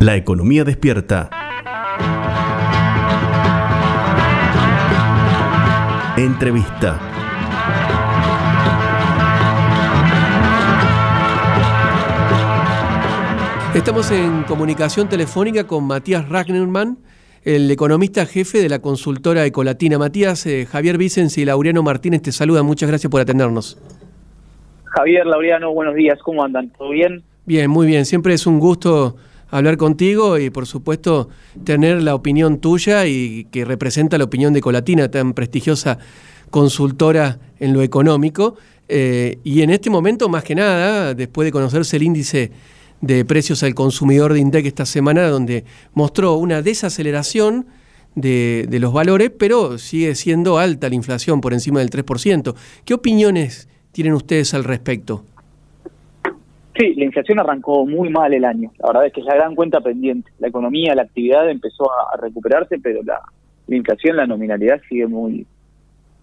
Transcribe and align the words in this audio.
La 0.00 0.16
economía 0.16 0.64
despierta. 0.64 1.28
Entrevista. 6.16 6.98
Estamos 13.74 14.10
en 14.10 14.44
comunicación 14.44 15.06
telefónica 15.10 15.66
con 15.66 15.84
Matías 15.84 16.26
Ragnerman, 16.30 16.96
el 17.44 17.70
economista 17.70 18.24
jefe 18.24 18.56
de 18.62 18.70
la 18.70 18.78
consultora 18.78 19.44
Ecolatina. 19.44 19.98
Matías, 19.98 20.46
eh, 20.46 20.64
Javier 20.64 20.96
Vicens 20.96 21.36
y 21.36 21.44
Laureano 21.44 21.82
Martínez 21.82 22.22
te 22.22 22.32
saludan. 22.32 22.64
Muchas 22.64 22.88
gracias 22.88 23.10
por 23.10 23.20
atendernos. 23.20 23.78
Javier, 24.84 25.26
Laureano, 25.26 25.74
buenos 25.74 25.94
días. 25.94 26.18
¿Cómo 26.22 26.42
andan? 26.42 26.70
¿Todo 26.70 26.88
bien? 26.88 27.22
Bien, 27.44 27.68
muy 27.68 27.86
bien. 27.86 28.06
Siempre 28.06 28.32
es 28.32 28.46
un 28.46 28.58
gusto 28.60 29.16
hablar 29.50 29.76
contigo 29.76 30.38
y 30.38 30.50
por 30.50 30.66
supuesto 30.66 31.28
tener 31.64 32.02
la 32.02 32.14
opinión 32.14 32.58
tuya 32.58 33.06
y 33.06 33.46
que 33.50 33.64
representa 33.64 34.18
la 34.18 34.24
opinión 34.24 34.52
de 34.52 34.60
Colatina, 34.60 35.10
tan 35.10 35.34
prestigiosa 35.34 35.98
consultora 36.50 37.38
en 37.58 37.72
lo 37.72 37.82
económico. 37.82 38.56
Eh, 38.88 39.38
y 39.44 39.62
en 39.62 39.70
este 39.70 39.90
momento, 39.90 40.28
más 40.28 40.44
que 40.44 40.54
nada, 40.54 41.14
después 41.14 41.46
de 41.46 41.52
conocerse 41.52 41.96
el 41.96 42.02
índice 42.02 42.50
de 43.00 43.24
precios 43.24 43.62
al 43.62 43.74
consumidor 43.74 44.32
de 44.32 44.40
INDEC 44.40 44.66
esta 44.66 44.86
semana, 44.86 45.28
donde 45.28 45.64
mostró 45.94 46.34
una 46.34 46.60
desaceleración 46.60 47.66
de, 48.14 48.66
de 48.68 48.80
los 48.80 48.92
valores, 48.92 49.30
pero 49.38 49.78
sigue 49.78 50.14
siendo 50.14 50.58
alta 50.58 50.88
la 50.88 50.96
inflación, 50.96 51.40
por 51.40 51.52
encima 51.54 51.80
del 51.80 51.90
3%. 51.90 52.54
¿Qué 52.84 52.94
opiniones 52.94 53.68
tienen 53.92 54.14
ustedes 54.14 54.54
al 54.54 54.64
respecto? 54.64 55.24
Sí, 56.80 56.94
la 56.94 57.04
inflación 57.04 57.38
arrancó 57.38 57.84
muy 57.84 58.08
mal 58.08 58.32
el 58.32 58.42
año. 58.42 58.72
La 58.78 58.86
verdad 58.88 59.06
es 59.06 59.12
que 59.12 59.20
es 59.20 59.26
la 59.26 59.34
gran 59.34 59.54
cuenta 59.54 59.82
pendiente. 59.82 60.32
La 60.38 60.48
economía, 60.48 60.94
la 60.94 61.02
actividad 61.02 61.50
empezó 61.50 61.84
a, 61.92 62.16
recuperarse, 62.16 62.78
pero 62.78 63.02
la, 63.02 63.20
inflación, 63.68 64.16
la 64.16 64.26
nominalidad 64.26 64.80
sigue 64.88 65.06
muy 65.06 65.46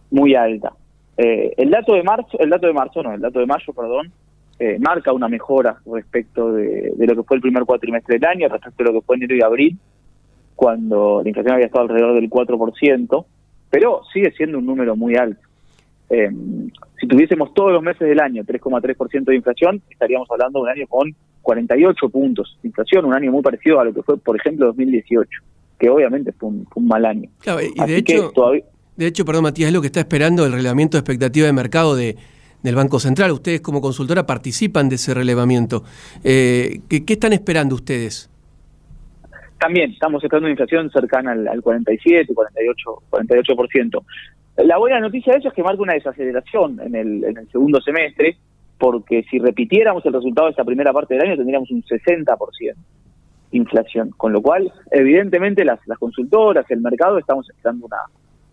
muy 0.10 0.34
alta. 0.34 0.74
Eh, 1.16 1.54
el 1.58 1.70
dato 1.70 1.94
de 1.94 2.02
marzo, 2.02 2.40
el 2.40 2.50
dato 2.50 2.66
de 2.66 2.74
marzo 2.74 3.04
no, 3.04 3.14
el 3.14 3.22
dato 3.22 3.40
de 3.40 3.46
mayo, 3.46 3.72
perdón, 3.72 4.12
eh, 4.58 4.80
marca 4.80 5.14
una 5.14 5.28
mejora 5.28 5.78
respecto 5.86 6.52
de, 6.54 6.92
lo 6.98 7.16
que 7.18 7.24
fue 7.24 7.38
el 7.38 7.42
primer 7.42 7.64
cuatrimestre 7.66 8.18
del 8.18 8.26
año, 8.26 8.50
respecto 8.50 8.84
de 8.84 8.92
lo 8.92 9.00
que 9.00 9.06
fue 9.06 9.18
enero 9.18 9.36
y 9.36 9.42
abril, 9.44 9.78
cuando 10.56 11.22
la 11.22 11.30
inflación 11.30 11.54
había 11.54 11.68
estado 11.68 11.84
alrededor 11.84 12.16
del 12.16 12.32
4%, 12.32 13.26
pero 13.70 14.02
sigue 14.12 14.32
siendo 14.32 14.58
un 14.58 14.66
número 14.66 14.96
muy 14.96 15.16
alto. 15.18 15.47
Eh, 16.10 16.30
si 17.00 17.08
tuviésemos 17.08 17.54
todos 17.54 17.72
los 17.72 17.84
meses 17.84 18.08
del 18.08 18.20
año 18.20 18.44
3,3% 18.44 19.26
de 19.26 19.36
inflación, 19.36 19.82
estaríamos 19.90 20.30
hablando 20.32 20.60
de 20.60 20.64
un 20.64 20.70
año 20.70 20.88
con 20.88 21.16
48 21.42 22.10
puntos 22.10 22.58
de 22.62 22.70
inflación, 22.70 23.06
un 23.06 23.14
año 23.14 23.32
muy 23.32 23.42
parecido 23.42 23.80
a 23.80 23.86
lo 23.86 23.94
que 23.94 24.02
fue, 24.04 24.18
por 24.18 24.36
ejemplo, 24.36 24.68
2018, 24.68 25.30
que 25.80 25.90
obviamente 25.90 26.32
fue 26.32 26.50
un, 26.50 26.88
mal 26.88 27.06
año. 27.06 27.30
Claro, 27.40 27.60
y 27.62 27.86
de 27.86 27.98
hecho, 27.98 28.32
de 28.96 29.06
hecho, 29.06 29.26
perdón 29.26 29.44
Matías, 29.44 29.68
es 29.68 29.74
lo 29.74 29.82
que 29.82 29.88
está 29.88 30.00
esperando 30.00 30.46
el 30.46 30.52
relevamiento 30.52 30.98
de 30.98 31.02
expectativa 31.02 31.46
de 31.46 31.54
mercado 31.54 31.96
de, 31.96 32.16
del 32.64 32.76
Banco 32.76 33.00
Central. 33.00 33.32
Ustedes 33.32 33.62
como 33.62 33.80
consultora 33.80 34.26
participan 34.26 34.90
de 34.90 34.96
ese 34.96 35.14
relevamiento. 35.14 35.84
Eh, 36.24 36.80
¿qué, 36.90 37.04
están 37.08 37.34
esperando 37.34 37.76
ustedes? 37.76 38.30
También 39.60 39.92
estamos 39.92 40.24
esperando 40.24 40.46
una 40.46 40.52
inflación 40.52 40.90
cercana 40.90 41.32
al, 41.34 41.48
al 41.48 41.62
47, 41.62 42.34
48, 42.34 43.04
48%. 43.10 44.04
La 44.58 44.78
buena 44.78 45.00
noticia 45.00 45.34
de 45.34 45.40
eso 45.40 45.50
es 45.50 45.54
que 45.54 45.64
marca 45.64 45.82
una 45.82 45.94
desaceleración 45.94 46.80
en 46.82 46.96
el, 46.96 47.24
en 47.24 47.38
el 47.38 47.52
segundo 47.52 47.80
semestre, 47.80 48.38
porque 48.78 49.24
si 49.30 49.38
repitiéramos 49.38 50.06
el 50.06 50.14
resultado 50.14 50.48
de 50.48 50.52
esta 50.52 50.64
primera 50.64 50.92
parte 50.92 51.14
del 51.14 51.28
año 51.28 51.38
tendríamos 51.38 51.70
un 51.72 51.84
60% 51.84 52.38
de 52.58 52.76
inflación, 53.52 54.12
con 54.18 54.34
lo 54.34 54.42
cual 54.42 54.72
evidentemente 54.92 55.64
las, 55.64 55.80
las 55.88 55.98
consultoras, 56.00 56.66
el 56.70 56.82
mercado 56.82 57.18
estamos 57.18 57.48
esperando 57.50 57.88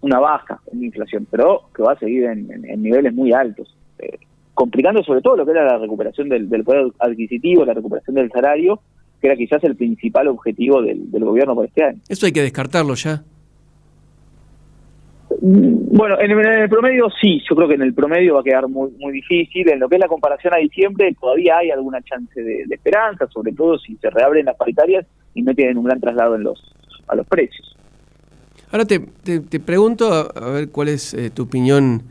una, 0.00 0.20
baja 0.20 0.60
en 0.72 0.84
inflación, 0.84 1.26
pero 1.30 1.62
que 1.74 1.82
va 1.82 1.92
a 1.92 1.98
seguir 1.98 2.24
en, 2.24 2.82
niveles 2.82 3.14
muy 3.14 3.32
altos, 3.32 3.74
eh, 3.98 4.18
complicando 4.52 5.02
sobre 5.02 5.22
todo 5.22 5.36
lo 5.36 5.46
que 5.46 5.52
era 5.52 5.64
la 5.64 5.78
recuperación 5.78 6.28
del, 6.28 6.48
poder 6.64 6.92
adquisitivo, 6.98 7.64
la 7.64 7.74
recuperación 7.74 8.16
del 8.16 8.30
salario, 8.30 8.80
que 9.20 9.28
era 9.28 9.36
quizás 9.36 9.64
el 9.64 9.74
principal 9.74 10.28
objetivo 10.28 10.82
del, 10.82 11.10
del 11.10 11.24
gobierno 11.24 11.56
para 11.56 11.68
este 11.68 11.82
año. 11.82 12.00
Eso 12.08 12.26
hay 12.26 12.32
que 12.32 12.42
descartarlo 12.42 12.94
ya. 12.94 13.22
Bueno, 15.46 16.18
en 16.20 16.30
el, 16.30 16.70
promedio 16.70 17.10
sí, 17.20 17.42
yo 17.46 17.54
creo 17.54 17.68
que 17.68 17.74
en 17.74 17.82
el 17.82 17.92
promedio 17.92 18.32
va 18.32 18.40
a 18.40 18.42
quedar 18.42 18.66
muy 18.66 18.92
muy 18.92 19.12
difícil. 19.12 19.70
En 19.70 19.78
lo 19.78 19.90
que 19.90 19.96
es 19.96 20.00
la 20.00 20.08
comparación 20.08 20.54
a 20.54 20.56
diciembre 20.56 21.14
todavía 21.20 21.58
hay 21.58 21.70
alguna 21.70 22.00
chance 22.00 22.40
de, 22.40 22.64
esperanza, 22.70 23.26
sobre 23.26 23.52
todo 23.52 23.78
si 23.78 23.94
se 23.96 24.08
reabren 24.08 24.46
las 24.46 24.56
paritarias 24.56 25.04
y 25.34 25.42
no 25.42 25.54
tienen 25.54 25.76
un 25.76 25.84
gran 25.84 26.00
traslado 26.00 26.36
en 26.36 26.44
los 26.44 26.74
a 27.08 27.14
los 27.14 27.26
precios. 27.26 27.76
Ahora 28.72 28.86
te, 28.86 29.00
te, 29.00 29.60
pregunto, 29.60 30.30
a, 30.34 30.48
ver 30.48 30.70
cuál 30.70 30.88
es 30.88 31.12
eh, 31.12 31.28
tu 31.28 31.42
opinión 31.42 32.04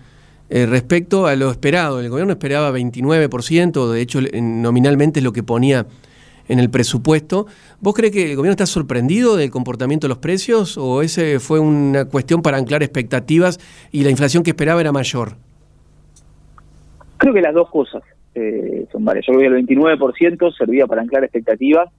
eh, 0.51 0.67
respecto 0.67 1.25
a 1.25 1.35
lo 1.35 1.49
esperado. 1.49 2.01
El 2.01 2.09
gobierno 2.09 2.33
esperaba 2.33 2.71
29%, 2.71 3.91
de 3.91 4.01
hecho 4.01 4.19
nominalmente 4.39 5.21
es 5.21 5.23
lo 5.23 5.33
que 5.33 5.41
ponía 5.41 5.87
en 6.47 6.59
el 6.59 6.69
presupuesto. 6.69 7.47
¿Vos 7.79 7.93
crees 7.93 8.13
que 8.13 8.31
el 8.31 8.35
gobierno 8.35 8.51
está 8.51 8.65
sorprendido 8.65 9.35
del 9.35 9.51
comportamiento 9.51 10.07
de 10.07 10.09
los 10.09 10.17
precios 10.17 10.77
o 10.77 11.01
ese 11.01 11.39
fue 11.39 11.59
una 11.59 12.05
cuestión 12.05 12.41
para 12.41 12.57
anclar 12.57 12.83
expectativas 12.83 13.59
y 13.91 14.03
la 14.03 14.09
inflación 14.09 14.43
que 14.43 14.51
esperaba 14.51 14.81
era 14.81 14.91
mayor? 14.91 15.33
Creo 17.17 17.33
que 17.33 17.41
las 17.41 17.53
dos 17.53 17.69
cosas 17.69 18.03
eh, 18.35 18.85
son 18.91 19.05
varias. 19.05 19.25
Yo 19.25 19.33
creo 19.33 19.51
que 19.51 19.57
el 19.57 19.65
29% 19.65 20.57
servía 20.57 20.87
para 20.87 21.01
anclar 21.01 21.23
expectativas, 21.23 21.89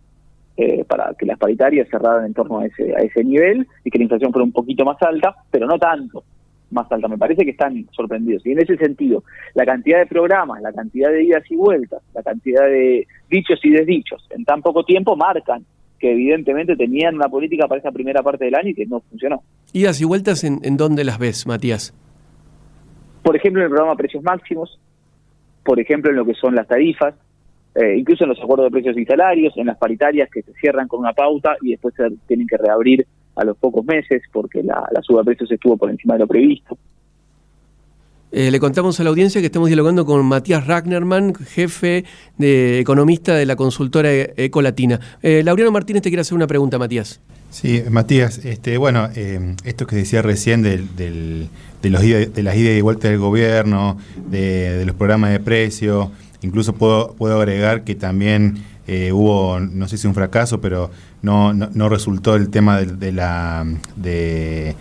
eh, 0.56 0.84
para 0.84 1.14
que 1.18 1.26
las 1.26 1.38
paritarias 1.38 1.88
cerraran 1.88 2.26
en 2.26 2.34
torno 2.34 2.60
a 2.60 2.66
ese, 2.66 2.94
a 2.94 3.00
ese 3.00 3.24
nivel 3.24 3.66
y 3.84 3.90
que 3.90 3.98
la 3.98 4.04
inflación 4.04 4.32
fuera 4.32 4.44
un 4.44 4.52
poquito 4.52 4.84
más 4.84 5.00
alta, 5.02 5.34
pero 5.50 5.66
no 5.66 5.78
tanto 5.78 6.24
más 6.74 6.90
alta. 6.90 7.08
Me 7.08 7.18
parece 7.18 7.44
que 7.44 7.52
están 7.52 7.86
sorprendidos. 7.92 8.44
Y 8.44 8.52
en 8.52 8.60
ese 8.60 8.76
sentido, 8.76 9.24
la 9.54 9.64
cantidad 9.64 9.98
de 9.98 10.06
programas, 10.06 10.60
la 10.60 10.72
cantidad 10.72 11.10
de 11.10 11.24
idas 11.24 11.50
y 11.50 11.56
vueltas, 11.56 12.02
la 12.14 12.22
cantidad 12.22 12.64
de 12.66 13.06
dichos 13.30 13.58
y 13.62 13.70
desdichos 13.70 14.26
en 14.30 14.44
tan 14.44 14.60
poco 14.60 14.84
tiempo 14.84 15.16
marcan 15.16 15.64
que 15.98 16.12
evidentemente 16.12 16.76
tenían 16.76 17.14
una 17.14 17.28
política 17.28 17.66
para 17.66 17.80
esa 17.80 17.92
primera 17.92 18.22
parte 18.22 18.44
del 18.44 18.54
año 18.54 18.70
y 18.70 18.74
que 18.74 18.86
no 18.86 19.00
funcionó. 19.00 19.42
¿Idas 19.72 20.00
y 20.00 20.04
vueltas 20.04 20.44
en, 20.44 20.58
en 20.62 20.76
dónde 20.76 21.04
las 21.04 21.18
ves, 21.18 21.46
Matías? 21.46 21.94
Por 23.22 23.36
ejemplo, 23.36 23.62
en 23.62 23.64
el 23.64 23.70
programa 23.70 23.96
Precios 23.96 24.22
Máximos, 24.22 24.78
por 25.64 25.80
ejemplo, 25.80 26.10
en 26.10 26.16
lo 26.16 26.26
que 26.26 26.34
son 26.34 26.54
las 26.54 26.68
tarifas, 26.68 27.14
eh, 27.74 27.96
incluso 27.96 28.24
en 28.24 28.30
los 28.30 28.40
acuerdos 28.40 28.66
de 28.66 28.70
precios 28.70 28.96
y 28.96 29.04
salarios, 29.04 29.52
en 29.56 29.66
las 29.66 29.78
paritarias 29.78 30.28
que 30.30 30.42
se 30.42 30.52
cierran 30.54 30.86
con 30.86 31.00
una 31.00 31.12
pauta 31.12 31.56
y 31.60 31.70
después 31.70 31.94
se 31.94 32.08
tienen 32.26 32.46
que 32.46 32.56
reabrir 32.56 33.06
a 33.36 33.44
los 33.44 33.56
pocos 33.56 33.84
meses 33.84 34.22
porque 34.32 34.62
la, 34.62 34.88
suba 35.02 35.20
de 35.20 35.26
precios 35.26 35.50
estuvo 35.52 35.76
por 35.76 35.90
encima 35.90 36.14
de 36.14 36.20
lo 36.20 36.26
previsto. 36.26 36.76
Eh, 38.32 38.50
le 38.50 38.58
contamos 38.58 38.98
a 38.98 39.04
la 39.04 39.10
audiencia 39.10 39.40
que 39.40 39.46
estamos 39.46 39.68
dialogando 39.68 40.04
con 40.04 40.26
Matías 40.26 40.66
Ragnerman, 40.66 41.34
jefe 41.34 42.04
de 42.36 42.80
economista 42.80 43.36
de 43.36 43.46
la 43.46 43.54
consultora 43.54 44.10
Ecolatina. 44.12 44.98
Eh, 45.22 45.42
Laureano 45.44 45.70
Martínez 45.70 46.02
te 46.02 46.10
quiere 46.10 46.22
hacer 46.22 46.34
una 46.34 46.48
pregunta, 46.48 46.76
Matías. 46.76 47.20
Sí, 47.50 47.84
Matías, 47.88 48.44
este, 48.44 48.76
bueno, 48.76 49.08
eh, 49.14 49.54
esto 49.62 49.86
que 49.86 49.94
decía 49.94 50.22
recién 50.22 50.62
del, 50.62 50.96
de, 50.96 51.90
los 51.90 52.02
de 52.02 52.42
las 52.42 52.56
idas 52.56 52.76
y 52.76 52.80
vueltas 52.80 53.12
del 53.12 53.20
gobierno, 53.20 53.98
de, 54.28 54.82
los 54.84 54.96
programas 54.96 55.30
de 55.30 55.38
precio, 55.38 56.10
incluso 56.42 56.72
puedo, 56.72 57.14
puedo 57.14 57.36
agregar 57.36 57.84
que 57.84 57.94
también 57.94 58.64
eh, 58.86 59.12
hubo, 59.12 59.60
no 59.60 59.88
sé 59.88 59.96
si 59.96 60.06
un 60.06 60.14
fracaso, 60.14 60.60
pero 60.60 60.90
no, 61.22 61.54
no, 61.54 61.88
resultó 61.88 62.36
el 62.36 62.50
tema 62.50 62.80
de, 62.80 63.12
la 63.12 63.66
de, 63.96 64.76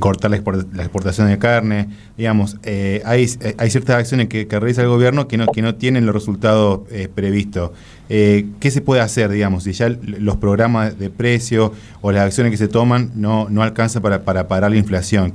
cortar 0.00 0.32
la, 0.32 0.38
exportación 0.38 1.28
de 1.28 1.38
carne. 1.38 1.88
Digamos, 2.16 2.56
eh, 2.64 3.00
hay, 3.04 3.28
hay 3.58 3.70
ciertas 3.70 3.96
acciones 3.96 4.28
que, 4.28 4.46
realiza 4.50 4.82
el 4.82 4.88
gobierno 4.88 5.28
que 5.28 5.36
no, 5.36 5.46
que 5.46 5.62
no 5.62 5.76
tienen 5.76 6.04
los 6.04 6.14
resultados 6.14 6.80
eh, 6.90 7.08
previstos. 7.14 7.70
¿Qué 8.08 8.70
se 8.70 8.80
puede 8.80 9.00
hacer, 9.00 9.30
digamos, 9.30 9.64
si 9.64 9.72
ya 9.72 9.88
los 9.88 10.36
programas 10.36 10.98
de 10.98 11.10
precio 11.10 11.72
o 12.02 12.12
las 12.12 12.24
acciones 12.24 12.50
que 12.50 12.58
se 12.58 12.68
toman 12.68 13.12
no, 13.14 13.48
no 13.48 13.62
alcanzan 13.62 14.02
para, 14.02 14.24
para 14.24 14.46
parar 14.46 14.72
la 14.72 14.76
inflación? 14.76 15.32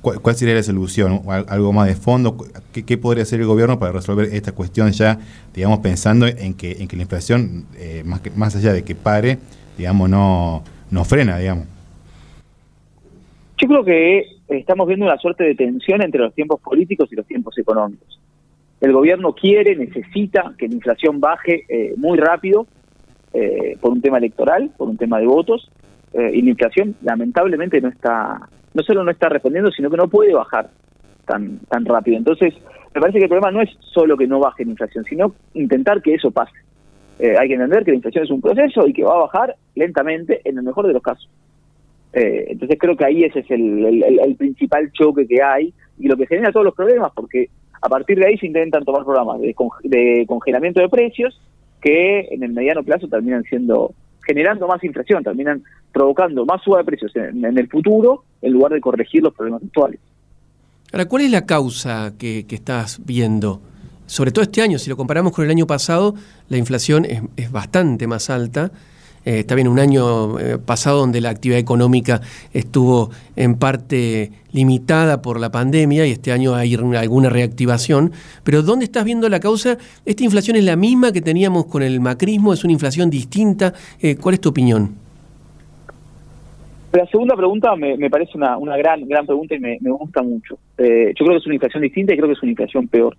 ¿Cuál, 0.00 0.36
sería 0.36 0.54
la 0.54 0.62
solución? 0.62 1.22
¿Algo 1.48 1.72
más 1.72 1.88
de 1.88 1.94
fondo? 1.96 2.36
¿Qué, 2.72 2.98
podría 2.98 3.24
hacer 3.24 3.40
el 3.40 3.46
gobierno 3.46 3.78
para 3.78 3.92
resolver 3.92 4.28
esta 4.32 4.52
cuestión 4.52 4.92
ya, 4.92 5.18
digamos, 5.52 5.80
pensando 5.80 6.26
en 6.26 6.54
que, 6.54 6.72
en 6.72 6.86
que 6.86 6.96
la 6.96 7.02
inflación, 7.02 7.66
eh, 7.76 8.02
más, 8.04 8.20
que, 8.20 8.30
más 8.30 8.54
allá 8.54 8.72
de 8.72 8.84
que 8.84 8.94
pare, 8.94 9.38
digamos, 9.76 10.08
no, 10.08 10.62
no 10.90 11.04
frena, 11.04 11.38
digamos? 11.38 11.66
Yo 13.58 13.68
creo 13.68 13.84
que 13.84 14.26
estamos 14.48 14.86
viendo 14.86 15.06
una 15.06 15.16
suerte 15.18 15.42
de 15.42 15.54
tensión 15.54 16.02
entre 16.02 16.20
los 16.20 16.34
tiempos 16.34 16.60
políticos 16.60 17.08
y 17.10 17.16
los 17.16 17.26
tiempos 17.26 17.58
económicos. 17.58 18.20
El 18.80 18.92
gobierno 18.92 19.34
quiere, 19.34 19.74
necesita 19.74 20.54
que 20.56 20.68
la 20.68 20.74
inflación 20.74 21.18
baje 21.18 21.64
eh, 21.68 21.94
muy 21.96 22.18
rápido 22.18 22.66
eh, 23.32 23.76
por 23.80 23.90
un 23.92 24.02
tema 24.02 24.18
electoral, 24.18 24.70
por 24.76 24.88
un 24.88 24.96
tema 24.96 25.18
de 25.18 25.26
votos, 25.26 25.70
y 26.32 26.40
la 26.40 26.48
inflación 26.48 26.96
lamentablemente 27.02 27.78
no 27.78 27.88
está 27.88 28.48
no 28.76 28.82
solo 28.82 29.02
no 29.02 29.10
está 29.10 29.28
respondiendo, 29.30 29.70
sino 29.70 29.90
que 29.90 29.96
no 29.96 30.08
puede 30.08 30.34
bajar 30.34 30.68
tan, 31.24 31.60
tan 31.68 31.86
rápido. 31.86 32.18
Entonces, 32.18 32.54
me 32.94 33.00
parece 33.00 33.18
que 33.18 33.24
el 33.24 33.30
problema 33.30 33.50
no 33.50 33.62
es 33.62 33.70
solo 33.80 34.16
que 34.16 34.26
no 34.26 34.38
baje 34.38 34.64
la 34.64 34.72
inflación, 34.72 35.04
sino 35.08 35.34
intentar 35.54 36.02
que 36.02 36.14
eso 36.14 36.30
pase. 36.30 36.52
Eh, 37.18 37.34
hay 37.38 37.48
que 37.48 37.54
entender 37.54 37.84
que 37.84 37.92
la 37.92 37.96
inflación 37.96 38.24
es 38.24 38.30
un 38.30 38.42
proceso 38.42 38.86
y 38.86 38.92
que 38.92 39.02
va 39.02 39.14
a 39.14 39.20
bajar 39.20 39.56
lentamente, 39.74 40.42
en 40.44 40.58
el 40.58 40.64
mejor 40.64 40.86
de 40.86 40.92
los 40.92 41.02
casos. 41.02 41.28
Eh, 42.12 42.46
entonces 42.48 42.78
creo 42.78 42.96
que 42.96 43.04
ahí 43.04 43.24
ese 43.24 43.40
es 43.40 43.50
el, 43.50 44.36
principal 44.38 44.90
choque 44.92 45.26
que 45.26 45.42
hay 45.42 45.72
y 45.98 46.08
lo 46.08 46.16
que 46.16 46.26
genera 46.26 46.52
todos 46.52 46.66
los 46.66 46.74
problemas, 46.74 47.12
porque 47.14 47.48
a 47.80 47.88
partir 47.88 48.18
de 48.18 48.26
ahí 48.26 48.38
se 48.38 48.46
intentan 48.46 48.84
tomar 48.84 49.04
programas 49.04 49.40
de, 49.40 49.54
congelamiento 50.26 50.80
de 50.80 50.88
precios 50.88 51.40
que 51.80 52.28
en 52.30 52.42
el 52.42 52.52
mediano 52.52 52.82
plazo 52.82 53.08
terminan 53.08 53.42
siendo 53.44 53.92
generando 54.26 54.66
más 54.66 54.82
inflación, 54.82 55.22
terminan 55.22 55.62
provocando 55.92 56.44
más 56.44 56.62
suba 56.62 56.78
de 56.78 56.84
precios 56.84 57.14
en, 57.14 57.44
el 57.44 57.68
futuro 57.68 58.24
en 58.46 58.52
lugar 58.52 58.72
de 58.72 58.80
corregir 58.80 59.22
los 59.22 59.34
problemas 59.34 59.62
actuales. 59.62 60.00
Ahora, 60.92 61.06
¿cuál 61.06 61.22
es 61.22 61.30
la 61.30 61.44
causa 61.44 62.14
que, 62.16 62.46
estás 62.48 63.00
viendo? 63.04 63.60
Sobre 64.06 64.30
todo 64.30 64.42
este 64.44 64.62
año, 64.62 64.78
si 64.78 64.88
lo 64.88 64.96
comparamos 64.96 65.32
con 65.32 65.44
el 65.44 65.50
año 65.50 65.66
pasado, 65.66 66.14
la 66.48 66.56
inflación 66.56 67.04
es 67.04 67.50
bastante 67.50 68.06
más 68.06 68.30
alta. 68.30 68.70
Eh, 69.26 69.40
está 69.40 69.56
bien 69.56 69.66
un 69.66 69.80
año 69.80 70.38
eh, 70.38 70.56
pasado 70.56 71.00
donde 71.00 71.20
la 71.20 71.30
actividad 71.30 71.58
económica 71.58 72.20
estuvo 72.52 73.10
en 73.34 73.56
parte 73.56 74.30
limitada 74.52 75.20
por 75.20 75.40
la 75.40 75.50
pandemia 75.50 76.06
y 76.06 76.12
este 76.12 76.30
año 76.30 76.54
hay 76.54 76.76
alguna 76.76 77.28
reactivación, 77.28 78.12
pero 78.44 78.62
¿dónde 78.62 78.84
estás 78.84 79.04
viendo 79.04 79.28
la 79.28 79.40
causa? 79.40 79.78
¿Esta 80.04 80.22
inflación 80.22 80.56
es 80.56 80.62
la 80.62 80.76
misma 80.76 81.10
que 81.10 81.20
teníamos 81.20 81.66
con 81.66 81.82
el 81.82 81.98
macrismo? 81.98 82.52
¿Es 82.52 82.62
una 82.62 82.72
inflación 82.72 83.10
distinta? 83.10 83.74
Eh, 84.00 84.14
¿Cuál 84.14 84.36
es 84.36 84.40
tu 84.40 84.50
opinión? 84.50 85.05
La 86.96 87.06
segunda 87.08 87.36
pregunta 87.36 87.76
me, 87.76 88.08
parece 88.08 88.38
una, 88.38 88.76
gran, 88.78 89.06
gran 89.06 89.26
pregunta 89.26 89.54
y 89.54 89.58
me, 89.58 89.78
gusta 89.82 90.22
mucho. 90.22 90.58
yo 90.78 90.84
creo 91.14 91.30
que 91.30 91.36
es 91.36 91.46
una 91.46 91.54
inflación 91.56 91.82
distinta 91.82 92.14
y 92.14 92.16
creo 92.16 92.28
que 92.28 92.32
es 92.32 92.42
una 92.42 92.52
inflación 92.52 92.88
peor. 92.88 93.14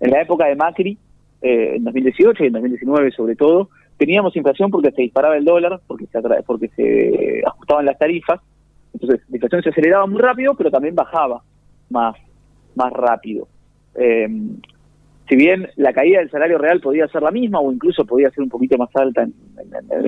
En 0.00 0.10
la 0.10 0.22
época 0.22 0.46
de 0.46 0.56
Macri, 0.56 0.96
en 1.42 1.84
2018 1.84 2.42
y 2.42 2.46
en 2.46 2.52
2019 2.54 3.10
sobre 3.10 3.36
todo, 3.36 3.68
teníamos 3.98 4.34
inflación 4.36 4.70
porque 4.70 4.90
se 4.92 5.02
disparaba 5.02 5.36
el 5.36 5.44
dólar, 5.44 5.80
porque 5.86 6.06
se, 6.06 6.22
porque 6.46 6.68
se 6.68 7.42
ajustaban 7.46 7.84
las 7.84 7.98
tarifas, 7.98 8.40
entonces 8.94 9.20
la 9.28 9.36
inflación 9.36 9.62
se 9.64 9.68
aceleraba 9.68 10.06
muy 10.06 10.18
rápido, 10.18 10.54
pero 10.54 10.70
también 10.70 10.94
bajaba 10.94 11.42
más, 11.90 12.16
más 12.74 12.90
rápido. 12.90 13.48
Em, 13.96 14.56
si 15.28 15.36
bien 15.36 15.68
la 15.76 15.92
caída 15.92 16.20
del 16.20 16.30
salario 16.30 16.56
real 16.56 16.80
podía 16.80 17.06
ser 17.08 17.22
la 17.22 17.30
misma 17.30 17.60
o 17.60 17.70
incluso 17.70 18.06
podía 18.06 18.30
ser 18.30 18.44
un 18.44 18.48
poquito 18.48 18.78
más 18.78 18.88
alta 18.96 19.24
en, 19.24 19.34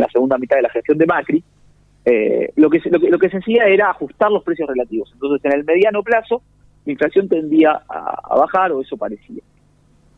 la 0.01 0.09
segunda 0.09 0.39
mitad 0.39 0.57
de 0.57 0.63
la 0.63 0.71
gestión 0.71 0.97
de 0.97 1.07
Macri, 1.07 1.45
eh, 2.05 2.53
lo, 2.57 2.71
que, 2.71 2.81
lo, 2.91 3.01
que, 3.01 3.11
lo 3.11 3.19
que 3.19 3.31
se 3.31 3.39
hacía 3.39 3.67
era 3.67 3.91
ajustar 3.91 4.31
los 4.31 4.43
precios 4.43 4.69
relativos. 4.69 5.11
Entonces, 5.13 5.45
en 5.45 5.59
el 5.59 5.65
mediano 5.65 6.03
plazo, 6.03 6.43
la 6.85 6.93
inflación 6.93 7.29
tendía 7.29 7.83
a 7.89 8.37
bajar 8.37 8.73
o 8.73 8.81
eso 8.81 8.97
parecía. 8.97 9.43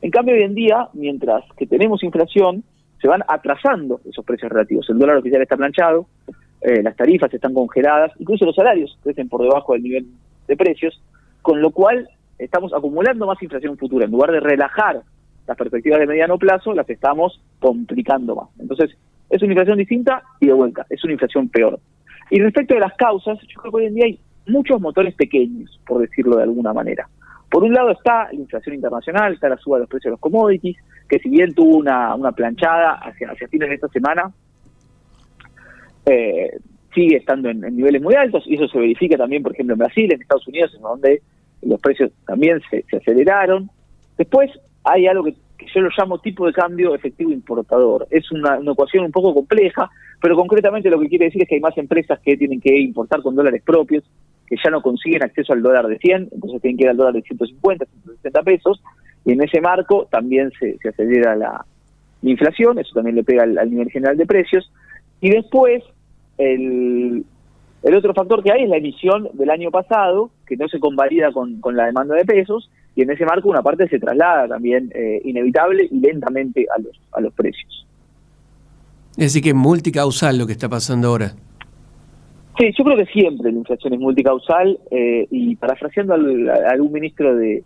En 0.05 0.11
cambio, 0.11 0.35
hoy 0.35 0.43
en 0.43 0.55
día, 0.55 0.89
mientras 0.93 1.45
que 1.57 1.67
tenemos 1.67 2.03
inflación, 2.03 2.63
se 3.01 3.09
van 3.09 3.23
atrasando 3.29 4.01
esos 4.09 4.25
precios 4.25 4.51
relativos. 4.53 4.89
El 4.91 4.99
dólar 4.99 5.17
oficial 5.17 5.43
está 5.43 5.57
planchado, 5.57 6.07
eh, 6.61 6.83
las 6.83 6.97
tarifas 6.97 7.33
están 7.33 7.53
congeladas, 7.53 8.13
incluso 8.19 8.47
los 8.47 8.55
salarios 8.55 8.99
crecen 9.03 9.29
por 9.29 9.43
debajo 9.43 9.75
del 9.75 9.83
nivel 9.83 10.07
de 10.49 10.57
precios, 10.57 11.03
con 11.43 11.61
lo 11.61 11.71
cual 11.71 12.09
estamos 12.39 12.73
acumulando 12.73 13.27
más 13.27 13.43
inflación 13.43 13.77
futura. 13.77 14.07
En 14.07 14.11
lugar 14.11 14.31
de 14.31 14.41
relajar 14.41 15.03
las 15.47 15.57
perspectivas 15.57 16.01
de 16.01 16.07
mediano 16.07 16.39
plazo, 16.39 16.75
las 16.75 16.89
estamos 16.89 17.41
complicando 17.59 18.35
más. 18.37 18.49
Entonces, 18.59 18.97
es 19.31 19.43
una 19.43 19.53
inflación 19.53 19.79
distinta 19.79 20.23
y 20.41 20.47
de 20.47 20.53
vuelta, 20.53 20.87
es 20.91 21.03
una 21.05 21.15
inflación 21.15 21.49
peor. 21.49 21.79
Y 22.31 22.41
respecto 22.41 22.75
de 22.75 22.81
las 22.81 22.95
causas, 22.95 23.39
yo 23.49 23.61
creo 23.61 23.73
que 23.73 23.77
hoy 23.79 23.87
en 23.87 23.95
día 23.95 24.05
hay 24.07 24.21
muchos 24.47 24.81
motores 24.81 25.15
pequeños, 25.15 25.81
por 25.87 26.01
decirlo 26.01 26.37
de 26.37 26.45
alguna 26.45 26.73
manera. 26.73 27.09
Por 27.51 27.63
un 27.63 27.73
lado 27.73 27.91
está 27.91 28.29
la 28.33 28.35
inflación 28.35 28.75
internacional, 28.75 29.35
está 29.35 29.49
la 29.49 29.57
suba 29.59 29.77
de 29.77 29.83
los 29.83 29.89
precios 29.89 30.07
de 30.07 30.11
los 30.13 30.21
commodities, 30.21 30.77
que 31.09 31.19
si 31.19 31.29
bien 31.29 31.55
tuvo 31.55 31.77
una, 31.77 32.15
una 32.15 32.33
planchada 32.33 32.95
hacia, 32.95 33.31
hacia 33.31 33.49
fines 33.49 33.69
de 33.69 33.75
esta 33.77 33.89
semana, 33.89 34.33
eh, 36.07 36.59
sigue 36.95 37.17
estando 37.17 37.51
en, 37.51 37.61
niveles 37.61 38.01
muy 38.01 38.15
altos 38.15 38.45
y 38.47 38.55
eso 38.55 38.69
se 38.69 38.79
verifica 38.79 39.17
también, 39.17 39.43
por 39.43 39.53
ejemplo, 39.53 39.75
en 39.75 39.79
Brasil, 39.79 40.13
en 40.13 40.23
Estados 40.23 40.47
Unidos, 40.47 40.73
en 40.75 40.83
donde 40.83 41.23
los 41.63 41.81
precios 41.81 42.13
también 42.27 42.61
se, 42.71 42.85
aceleraron. 42.97 43.71
Después 44.17 44.51
hay 44.85 45.07
algo 45.07 45.27
yo 45.73 45.81
lo 45.81 45.91
llamo 45.97 46.19
tipo 46.19 46.47
de 46.47 46.53
cambio 46.53 46.95
efectivo 46.95 47.31
importador. 47.31 48.07
Es 48.11 48.31
una, 48.33 48.59
una, 48.59 48.73
ecuación 48.73 49.05
un 49.05 49.13
poco 49.13 49.35
compleja, 49.35 49.91
pero 50.21 50.37
concretamente 50.37 50.91
lo 50.91 50.99
que 50.99 51.09
quiere 51.09 51.27
decir 51.27 51.43
es 51.43 51.49
que 51.49 51.57
hay 51.57 51.61
más 51.61 51.77
empresas 51.79 52.19
que 52.21 52.37
tienen 52.37 52.61
que 52.61 52.77
importar 52.79 53.23
con 53.23 53.35
dólares 53.35 53.63
propios 53.65 54.05
que 54.47 54.57
ya 54.63 54.71
no 54.71 54.83
consiguen 54.83 55.23
acceso 55.23 55.53
al 55.53 55.63
dólar 55.63 55.87
de 55.87 55.99
100, 55.99 56.29
entonces 56.33 56.61
tienen 56.61 56.77
que 56.77 56.85
ir 56.85 56.91
al 56.91 56.97
dólar 56.97 57.15
de 57.15 57.23
150, 57.23 57.87
160 57.87 58.43
pesos, 58.43 58.83
y 59.25 59.33
en 59.33 59.43
ese 59.43 59.61
marco 59.61 60.07
también 60.11 60.53
se, 60.59 60.77
acelera 60.87 61.35
la, 61.35 61.65
inflación, 62.23 62.79
eso 62.79 62.95
también 62.95 63.17
le 63.17 63.25
pega 63.25 63.43
al, 63.43 63.71
nivel 63.71 63.91
general 63.91 64.17
de 64.17 64.27
precios, 64.27 64.71
y 65.21 65.31
después 65.31 65.83
el, 66.39 67.25
el 67.83 67.95
otro 67.95 68.15
factor 68.15 68.43
que 68.43 68.53
hay 68.53 68.65
es 68.65 68.69
la 68.69 68.79
emisión 68.79 69.29
del 69.35 69.51
año 69.51 69.71
pasado, 69.71 70.31
que 70.47 70.57
no 70.57 70.69
se 70.69 70.81
convalida 70.81 71.33
con, 71.33 71.61
con 71.61 71.77
la 71.77 71.87
demanda 71.87 72.15
de 72.15 72.25
pesos, 72.25 72.71
y 72.97 73.03
en 73.03 73.11
ese 73.11 73.25
marco 73.25 73.49
una 73.49 73.63
parte 73.63 73.89
se 73.89 73.99
traslada 73.99 74.49
también 74.49 74.91
eh, 74.95 75.21
inevitable 75.25 75.89
y 75.91 75.99
lentamente 75.99 76.67
a 76.75 76.81
los, 76.81 77.01
a 77.13 77.21
los 77.21 77.33
precios. 77.35 77.87
Es 79.11 79.33
decir, 79.33 79.43
que 79.43 79.49
es 79.51 79.55
multicausal 79.55 80.39
lo 80.39 80.47
que 80.47 80.53
está 80.53 80.69
pasando 80.69 81.09
ahora. 81.09 81.33
Sí, 82.59 82.71
yo 82.77 82.85
creo 82.85 82.97
que 82.97 83.07
siempre 83.07 83.51
la 83.51 83.59
inflación 83.59 83.95
es 83.95 84.01
multicausal 84.01 84.79
eh, 84.91 85.27
y 85.31 85.57
parafraseando 85.57 86.15
al, 86.15 86.49
a 86.49 86.71
algún 86.71 86.93
ministro 86.93 87.37
de, 87.37 87.65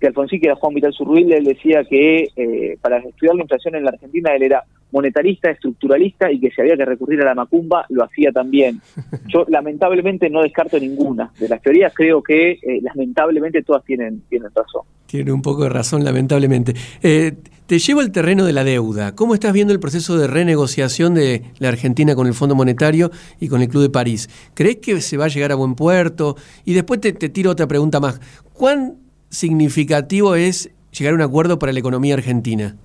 de 0.00 0.06
Alfonsín, 0.06 0.40
que 0.40 0.46
era 0.48 0.56
Juan 0.56 0.74
Vital 0.74 0.92
Zurruil, 0.92 1.32
él 1.32 1.44
decía 1.44 1.84
que 1.84 2.28
eh, 2.36 2.78
para 2.80 2.98
estudiar 2.98 3.36
la 3.36 3.42
inflación 3.42 3.74
en 3.74 3.84
la 3.84 3.90
Argentina 3.90 4.34
él 4.34 4.42
era 4.42 4.64
monetarista, 4.90 5.50
estructuralista 5.50 6.30
y 6.30 6.40
que 6.40 6.50
si 6.50 6.60
había 6.60 6.76
que 6.76 6.84
recurrir 6.84 7.20
a 7.22 7.26
la 7.26 7.34
macumba 7.34 7.86
lo 7.88 8.04
hacía 8.04 8.32
también. 8.32 8.80
Yo 9.26 9.44
lamentablemente 9.48 10.30
no 10.30 10.42
descarto 10.42 10.78
ninguna 10.78 11.30
de 11.38 11.48
las 11.48 11.62
teorías, 11.62 11.92
creo 11.94 12.22
que 12.22 12.52
eh, 12.52 12.80
lamentablemente 12.82 13.62
todas 13.62 13.84
tienen, 13.84 14.22
tienen 14.28 14.50
razón. 14.54 14.82
Tiene 15.06 15.32
un 15.32 15.42
poco 15.42 15.64
de 15.64 15.70
razón, 15.70 16.04
lamentablemente. 16.04 16.74
Eh, 17.02 17.32
te 17.66 17.78
llevo 17.78 18.00
al 18.00 18.12
terreno 18.12 18.44
de 18.44 18.52
la 18.52 18.64
deuda. 18.64 19.14
¿Cómo 19.14 19.34
estás 19.34 19.52
viendo 19.52 19.72
el 19.72 19.80
proceso 19.80 20.16
de 20.16 20.26
renegociación 20.26 21.14
de 21.14 21.42
la 21.58 21.68
Argentina 21.68 22.14
con 22.14 22.26
el 22.26 22.34
Fondo 22.34 22.54
Monetario 22.54 23.10
y 23.40 23.48
con 23.48 23.62
el 23.62 23.68
Club 23.68 23.82
de 23.82 23.90
París? 23.90 24.28
¿Crees 24.54 24.76
que 24.76 25.00
se 25.00 25.16
va 25.16 25.26
a 25.26 25.28
llegar 25.28 25.52
a 25.52 25.54
buen 25.54 25.74
puerto? 25.74 26.36
Y 26.64 26.74
después 26.74 27.00
te, 27.00 27.12
te 27.12 27.28
tiro 27.28 27.50
otra 27.50 27.66
pregunta 27.66 28.00
más. 28.00 28.20
¿Cuán 28.52 28.96
significativo 29.30 30.34
es 30.34 30.70
llegar 30.92 31.12
a 31.12 31.16
un 31.16 31.22
acuerdo 31.22 31.58
para 31.58 31.72
la 31.72 31.78
economía 31.78 32.14
argentina? 32.14 32.76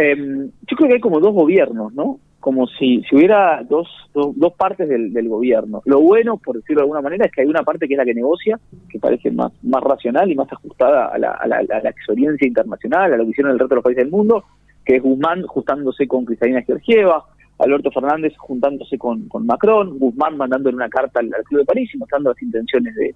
Em, 0.00 0.50
yo 0.66 0.76
creo 0.76 0.88
que 0.88 0.94
hay 0.94 1.00
como 1.00 1.20
dos 1.20 1.34
gobiernos, 1.34 1.92
¿no? 1.92 2.20
Como 2.40 2.66
si, 2.66 3.02
si 3.02 3.16
hubiera 3.16 3.62
dos, 3.68 3.86
dos, 4.14 4.52
partes 4.54 4.88
del, 4.88 5.28
gobierno. 5.28 5.82
Lo 5.84 6.00
bueno, 6.00 6.38
por 6.38 6.56
decirlo 6.56 6.80
de 6.80 6.84
alguna 6.84 7.02
manera, 7.02 7.26
es 7.26 7.32
que 7.32 7.42
hay 7.42 7.46
una 7.46 7.64
parte 7.64 7.86
que 7.86 7.92
es 7.92 7.98
la 7.98 8.06
que 8.06 8.14
negocia, 8.14 8.58
que 8.88 8.98
parece 8.98 9.30
más, 9.30 9.52
más 9.62 9.82
racional 9.82 10.30
y 10.30 10.34
más 10.34 10.50
ajustada 10.50 11.08
a 11.08 11.18
la, 11.18 11.32
a 11.32 11.46
la, 11.46 11.90
experiencia 11.90 12.48
internacional, 12.48 13.12
a 13.12 13.16
lo 13.18 13.24
que 13.24 13.30
hicieron 13.32 13.52
el 13.52 13.58
resto 13.58 13.74
de 13.74 13.76
los 13.76 13.84
países 13.84 14.04
del 14.04 14.10
mundo, 14.10 14.42
que 14.86 14.96
es 14.96 15.02
Guzmán 15.02 15.42
juntándose 15.42 16.08
con 16.08 16.24
Cristalina 16.24 16.62
Georgieva, 16.62 17.26
Alberto 17.58 17.90
Fernández 17.90 18.32
juntándose 18.38 18.96
con, 18.96 19.28
con 19.28 19.44
Macron, 19.44 19.98
Guzmán 19.98 20.38
mandándole 20.38 20.76
una 20.76 20.88
carta 20.88 21.20
al, 21.20 21.28
Club 21.44 21.60
de 21.60 21.66
París 21.66 21.90
y 21.92 21.98
mostrando 21.98 22.30
las 22.30 22.40
intenciones 22.40 22.94
de, 22.94 23.14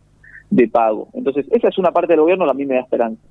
de 0.50 0.68
pago. 0.68 1.08
Entonces, 1.14 1.46
esa 1.50 1.68
es 1.68 1.78
una 1.78 1.92
parte 1.92 2.12
del 2.12 2.20
gobierno 2.20 2.44
que 2.44 2.50
a 2.50 2.54
mí 2.54 2.66
me 2.66 2.74
da 2.74 2.82
esperanza 2.82 3.22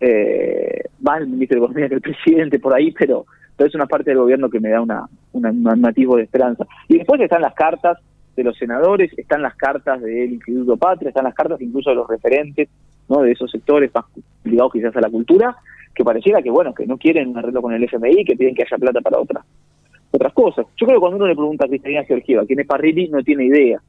eh, 0.00 0.84
más 1.00 1.20
el 1.20 1.28
ministro 1.28 1.56
de 1.56 1.64
Economía 1.64 1.88
que 1.88 1.94
el 1.96 2.00
presidente 2.00 2.58
por 2.58 2.74
ahí, 2.74 2.92
pero, 2.92 3.26
pero 3.56 3.68
es 3.68 3.74
una 3.74 3.86
parte 3.86 4.10
del 4.10 4.18
gobierno 4.18 4.50
que 4.50 4.60
me 4.60 4.70
da 4.70 4.80
una, 4.80 5.08
un 5.32 5.62
nativo 5.80 6.16
de 6.16 6.24
esperanza. 6.24 6.66
Y 6.88 6.98
después 6.98 7.20
están 7.20 7.42
las 7.42 7.54
cartas 7.54 7.98
de 8.36 8.44
los 8.44 8.56
senadores, 8.56 9.16
están 9.18 9.42
las 9.42 9.56
cartas 9.56 10.00
del 10.00 10.32
Instituto 10.32 10.76
Patria, 10.76 11.08
están 11.08 11.24
las 11.24 11.34
cartas 11.34 11.60
incluso 11.60 11.90
de 11.90 11.96
los 11.96 12.08
referentes 12.08 12.68
no 13.08 13.22
de 13.22 13.32
esos 13.32 13.50
sectores 13.50 13.90
más 13.94 14.04
ligados 14.44 14.72
quizás 14.72 14.94
a 14.96 15.00
la 15.00 15.10
cultura, 15.10 15.56
que 15.94 16.04
pareciera 16.04 16.42
que 16.42 16.50
bueno 16.50 16.74
que 16.74 16.86
no 16.86 16.98
quieren 16.98 17.28
un 17.28 17.38
arreglo 17.38 17.62
con 17.62 17.72
el 17.72 17.82
FMI, 17.82 18.24
que 18.24 18.36
piden 18.36 18.54
que 18.54 18.62
haya 18.62 18.76
plata 18.76 19.00
para 19.00 19.18
otras 19.18 19.44
otras 20.10 20.32
cosas. 20.32 20.66
Yo 20.76 20.86
creo 20.86 20.98
que 20.98 21.00
cuando 21.00 21.16
uno 21.16 21.26
le 21.26 21.34
pregunta 21.34 21.66
a 21.66 21.68
Cristina 21.68 22.04
Georgieva 22.04 22.46
quién 22.46 22.60
es 22.60 22.66
Parrilli, 22.66 23.08
no 23.08 23.22
tiene 23.22 23.44
idea. 23.44 23.80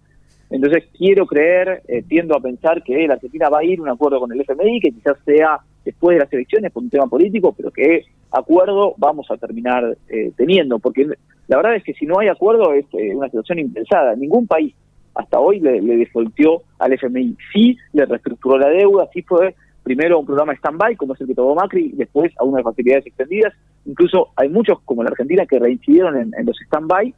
Entonces 0.50 0.86
quiero 0.98 1.26
creer, 1.26 1.84
eh, 1.88 2.04
tiendo 2.08 2.36
a 2.36 2.42
pensar 2.42 2.84
que 2.84 3.08
la 3.08 3.14
Argentina 3.14 3.50
va 3.50 3.60
a 3.60 3.64
ir 3.64 3.80
a 3.80 3.84
un 3.84 3.90
acuerdo 3.90 4.20
con 4.20 4.32
el 4.32 4.42
FMI, 4.42 4.82
que 4.82 4.92
quizás 4.92 5.18
sea 5.24 5.60
después 5.92 6.16
de 6.16 6.24
las 6.24 6.34
elecciones 6.34 6.72
por 6.72 6.84
un 6.84 6.90
tema 6.90 7.08
político, 7.08 7.54
pero 7.56 7.72
que 7.72 8.06
acuerdo 8.32 8.94
vamos 8.98 9.30
a 9.32 9.38
terminar 9.38 9.98
eh, 10.08 10.32
teniendo, 10.36 10.80
porque 10.80 11.08
la 11.48 11.58
verdad 11.58 11.76
es 11.76 11.84
que 11.84 11.94
si 11.94 12.06
no 12.06 12.20
hay 12.20 12.28
acuerdo 12.28 12.74
es 12.74 12.86
eh, 12.94 13.14
una 13.16 13.28
situación 13.28 13.60
impensada. 13.60 14.16
Ningún 14.16 14.48
país 14.48 14.74
hasta 15.16 15.40
hoy 15.40 15.60
le, 15.60 15.82
le 15.82 15.98
defaultió 15.98 16.62
al 16.78 16.94
FMI. 16.94 17.36
Sí 17.54 17.78
le 17.94 18.06
reestructuró 18.06 18.58
la 18.58 18.70
deuda, 18.70 19.10
sí 19.14 19.22
fue 19.24 19.56
primero 19.84 20.20
un 20.20 20.26
programa 20.26 20.54
stand-by, 20.54 20.96
como 20.96 21.14
es 21.14 21.22
el 21.22 21.28
que 21.28 21.36
tomó 21.36 21.56
Macri, 21.56 21.92
después 21.96 22.32
a 22.38 22.44
unas 22.44 22.64
facilidades 22.64 23.08
extendidas. 23.08 23.54
Incluso 23.86 24.30
hay 24.36 24.50
muchos, 24.50 24.80
como 24.86 25.04
la 25.04 25.10
Argentina, 25.10 25.46
que 25.46 25.58
reincidieron 25.58 26.16
en, 26.16 26.32
en 26.38 26.46
los 26.46 26.58
stand-by 26.68 27.14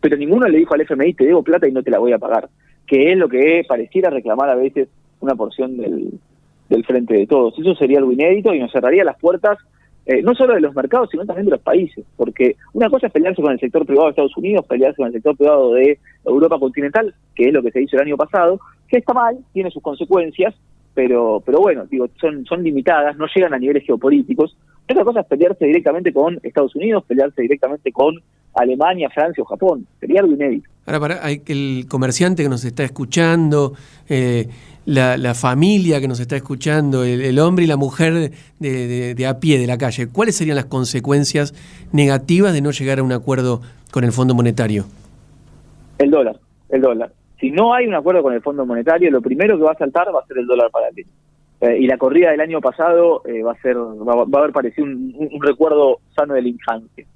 pero 0.00 0.16
ninguno 0.16 0.46
le 0.48 0.58
dijo 0.58 0.74
al 0.74 0.82
FMI, 0.82 1.14
te 1.14 1.24
debo 1.24 1.42
plata 1.42 1.68
y 1.68 1.72
no 1.72 1.82
te 1.82 1.90
la 1.90 1.98
voy 1.98 2.12
a 2.12 2.18
pagar, 2.18 2.48
que 2.86 3.12
es 3.12 3.18
lo 3.18 3.28
que 3.28 3.62
pareciera 3.66 4.10
reclamar 4.10 4.50
a 4.50 4.54
veces 4.54 4.88
una 5.20 5.34
porción 5.34 5.76
del, 5.76 6.18
del 6.68 6.84
frente 6.84 7.14
de 7.14 7.26
todos. 7.26 7.58
Eso 7.58 7.74
sería 7.74 7.98
algo 7.98 8.12
inédito 8.12 8.54
y 8.54 8.60
nos 8.60 8.72
cerraría 8.72 9.04
las 9.04 9.18
puertas 9.18 9.58
eh, 10.06 10.20
no 10.22 10.34
solo 10.34 10.54
de 10.54 10.60
los 10.60 10.74
mercados, 10.74 11.08
sino 11.10 11.24
también 11.24 11.46
de 11.46 11.52
los 11.52 11.62
países, 11.62 12.04
porque 12.16 12.56
una 12.74 12.90
cosa 12.90 13.06
es 13.06 13.12
pelearse 13.12 13.40
con 13.40 13.52
el 13.52 13.58
sector 13.58 13.86
privado 13.86 14.06
de 14.06 14.10
Estados 14.10 14.36
Unidos, 14.36 14.66
pelearse 14.66 14.98
con 14.98 15.06
el 15.06 15.14
sector 15.14 15.34
privado 15.34 15.72
de 15.72 15.98
Europa 16.26 16.58
continental, 16.58 17.14
que 17.34 17.46
es 17.46 17.54
lo 17.54 17.62
que 17.62 17.70
se 17.70 17.82
hizo 17.82 17.96
el 17.96 18.02
año 18.02 18.16
pasado, 18.18 18.60
que 18.86 18.98
está 18.98 19.14
mal, 19.14 19.38
tiene 19.54 19.70
sus 19.70 19.82
consecuencias, 19.82 20.54
pero 20.92 21.42
pero 21.44 21.58
bueno, 21.60 21.86
digo, 21.86 22.08
son, 22.20 22.44
son 22.44 22.62
limitadas, 22.62 23.16
no 23.16 23.26
llegan 23.34 23.54
a 23.54 23.58
niveles 23.58 23.84
geopolíticos. 23.84 24.54
Otra 24.90 25.04
cosa 25.04 25.20
es 25.20 25.26
pelearse 25.26 25.64
directamente 25.64 26.12
con 26.12 26.38
Estados 26.42 26.76
Unidos, 26.76 27.04
pelearse 27.08 27.40
directamente 27.40 27.90
con 27.90 28.20
Alemania, 28.54 29.08
Francia 29.08 29.42
o 29.42 29.46
Japón. 29.46 29.86
Sería 30.00 30.20
algo 30.20 30.34
inédito. 30.34 30.68
Ahora, 30.86 31.00
para 31.00 31.30
el 31.30 31.86
comerciante 31.88 32.42
que 32.42 32.50
nos 32.50 32.62
está 32.66 32.84
escuchando, 32.84 33.72
eh, 34.06 34.46
la, 34.86 35.34
familia 35.34 36.00
que 36.00 36.08
nos 36.08 36.20
está 36.20 36.36
escuchando, 36.36 37.04
el, 37.04 37.38
hombre 37.38 37.64
y 37.64 37.68
la 37.68 37.76
mujer 37.76 38.32
de, 38.58 39.14
de, 39.14 39.26
a 39.26 39.40
pie 39.40 39.58
de 39.58 39.66
la 39.66 39.78
calle, 39.78 40.08
¿cuáles 40.08 40.36
serían 40.36 40.56
las 40.56 40.66
consecuencias 40.66 41.54
negativas 41.92 42.52
de 42.52 42.60
no 42.60 42.70
llegar 42.70 42.98
a 42.98 43.02
un 43.02 43.12
acuerdo 43.12 43.60
con 43.90 44.04
el 44.04 44.12
Fondo 44.12 44.34
Monetario? 44.34 44.84
El 45.98 46.10
dólar, 46.10 46.36
el 46.68 46.80
dólar. 46.80 47.12
Si 47.40 47.50
no 47.50 47.74
hay 47.74 47.86
un 47.86 47.94
acuerdo 47.94 48.22
con 48.22 48.32
el 48.32 48.42
Fondo 48.42 48.64
Monetario, 48.66 49.10
lo 49.10 49.20
primero 49.20 49.56
que 49.56 49.64
va 49.64 49.72
a 49.72 49.76
saltar 49.76 50.08
va 50.14 50.20
a 50.20 50.26
ser 50.26 50.38
el 50.38 50.46
dólar 50.46 50.70
paralelo. 50.70 51.08
Eh, 51.60 51.78
y 51.80 51.86
la 51.86 51.96
corrida 51.96 52.30
del 52.30 52.40
año 52.40 52.60
pasado 52.60 53.22
eh, 53.26 53.42
va 53.42 53.52
a 53.52 53.60
ser 53.62 53.76
va, 53.76 54.22
a 54.22 54.40
haber 54.40 54.52
parecido 54.52 54.86
un, 54.86 55.40
recuerdo 55.40 55.98
sano 56.14 56.34
de 56.34 56.42
la 56.42 56.48
infancia. 56.48 57.06